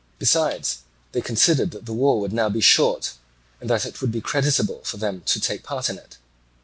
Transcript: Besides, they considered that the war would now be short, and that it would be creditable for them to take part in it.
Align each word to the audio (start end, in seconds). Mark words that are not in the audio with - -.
Besides, 0.17 0.79
they 1.11 1.21
considered 1.21 1.69
that 1.69 1.85
the 1.85 1.93
war 1.93 2.19
would 2.19 2.33
now 2.33 2.49
be 2.49 2.59
short, 2.59 3.13
and 3.59 3.69
that 3.69 3.85
it 3.85 4.01
would 4.01 4.11
be 4.11 4.19
creditable 4.19 4.83
for 4.83 4.97
them 4.97 5.21
to 5.27 5.39
take 5.39 5.61
part 5.61 5.91
in 5.91 5.99
it. 5.99 6.17